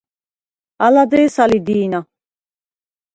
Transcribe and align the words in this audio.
ალა 0.85 1.03
დე̄სა 1.11 1.43
ლი 1.49 1.59
დი̄ნა. 1.65 1.99